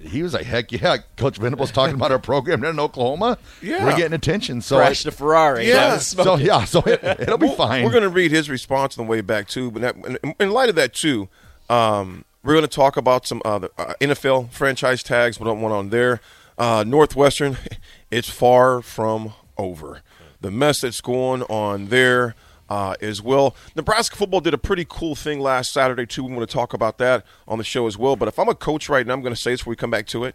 He 0.00 0.22
was 0.22 0.32
like, 0.32 0.46
heck 0.46 0.70
yeah, 0.70 0.98
Coach 1.16 1.38
Venables 1.38 1.72
talking 1.72 1.96
about 1.96 2.12
our 2.12 2.20
program 2.20 2.60
there 2.60 2.70
in 2.70 2.78
Oklahoma. 2.78 3.36
Yeah. 3.60 3.84
we're 3.84 3.96
getting 3.96 4.12
attention. 4.14 4.60
So 4.62 4.76
Crashed 4.76 5.06
a 5.06 5.10
Ferrari. 5.10 5.66
Yeah. 5.66 5.90
That 5.90 6.02
so 6.02 6.22
smoking. 6.22 6.46
yeah, 6.46 6.64
so 6.64 6.80
it, 6.82 7.02
it'll 7.20 7.36
be 7.38 7.46
We'll- 7.46 7.56
fine. 7.56 7.84
We're 7.84 7.90
going 7.90 8.04
to 8.04 8.08
read 8.08 8.30
his 8.30 8.48
response 8.48 8.96
on 8.96 9.06
the 9.06 9.10
way 9.10 9.22
back 9.22 9.48
too. 9.48 9.70
But 9.72 9.82
that, 9.82 9.96
in, 10.22 10.34
in 10.38 10.50
light 10.52 10.68
of 10.68 10.76
that 10.76 10.94
too, 10.94 11.28
um, 11.68 12.24
we're 12.44 12.54
going 12.54 12.62
to 12.62 12.68
talk 12.68 12.96
about 12.96 13.26
some 13.26 13.42
uh, 13.44 13.58
the, 13.58 13.70
uh, 13.76 13.94
NFL 14.00 14.50
franchise 14.52 15.02
tags. 15.02 15.40
We 15.40 15.44
don't 15.46 15.60
want 15.60 15.74
on 15.74 15.88
there. 15.90 16.20
Uh, 16.56 16.84
Northwestern, 16.86 17.56
it's 18.10 18.28
far 18.30 18.80
from 18.82 19.32
over. 19.56 20.02
The 20.40 20.52
mess 20.52 20.82
that's 20.82 21.00
going 21.00 21.42
on 21.42 21.86
there 21.88 22.36
uh, 22.68 22.94
as 23.00 23.22
well. 23.22 23.54
Nebraska 23.74 24.16
football 24.16 24.40
did 24.40 24.54
a 24.54 24.58
pretty 24.58 24.86
cool 24.88 25.14
thing 25.14 25.40
last 25.40 25.72
Saturday 25.72 26.06
too. 26.06 26.24
We 26.24 26.34
want 26.34 26.48
to 26.48 26.52
talk 26.52 26.74
about 26.74 26.98
that 26.98 27.24
on 27.46 27.58
the 27.58 27.64
show 27.64 27.86
as 27.86 27.96
well. 27.96 28.16
But 28.16 28.28
if 28.28 28.38
I'm 28.38 28.48
a 28.48 28.54
coach 28.54 28.88
right 28.88 29.06
now, 29.06 29.14
I'm 29.14 29.22
going 29.22 29.34
to 29.34 29.40
say 29.40 29.52
this 29.52 29.60
before 29.60 29.72
we 29.72 29.76
come 29.76 29.90
back 29.90 30.06
to 30.08 30.24
it. 30.24 30.34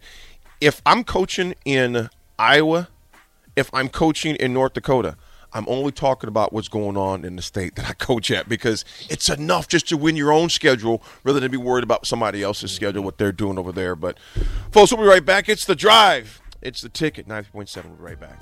If 0.59 0.81
I'm 0.85 1.03
coaching 1.03 1.55
in 1.65 2.09
Iowa, 2.39 2.89
if 3.55 3.69
I'm 3.73 3.89
coaching 3.89 4.35
in 4.35 4.53
North 4.53 4.73
Dakota, 4.73 5.15
I'm 5.55 5.65
only 5.67 5.91
talking 5.91 6.27
about 6.27 6.51
what's 6.51 6.67
going 6.67 6.97
on 6.97 7.23
in 7.23 7.35
the 7.35 7.41
state 7.41 7.75
that 7.75 7.87
I 7.87 7.93
coach 7.93 8.31
at 8.31 8.49
because 8.49 8.83
it's 9.09 9.29
enough 9.29 9.67
just 9.67 9.87
to 9.89 9.97
win 9.97 10.15
your 10.15 10.31
own 10.31 10.49
schedule 10.49 11.03
rather 11.23 11.39
than 11.39 11.51
be 11.51 11.57
worried 11.57 11.83
about 11.83 12.07
somebody 12.07 12.41
else's 12.41 12.71
schedule, 12.71 13.03
what 13.03 13.17
they're 13.17 13.31
doing 13.31 13.59
over 13.59 13.71
there. 13.71 13.95
But, 13.95 14.17
folks, 14.71 14.91
we'll 14.91 15.01
be 15.01 15.07
right 15.07 15.25
back. 15.25 15.49
It's 15.49 15.65
the 15.65 15.75
drive. 15.75 16.41
It's 16.61 16.81
the 16.81 16.89
ticket. 16.89 17.27
90.7. 17.27 17.83
We'll 17.85 17.95
be 17.95 18.03
right 18.03 18.19
back. 18.19 18.41